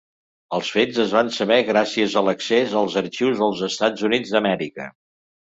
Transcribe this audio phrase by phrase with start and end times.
[0.57, 4.91] Els fets es van saber gràcies a l'accés als arxius dels Estats Units d'Amèrica.